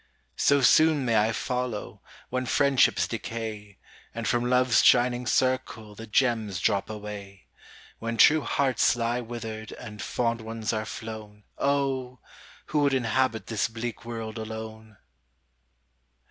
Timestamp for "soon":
0.61-1.05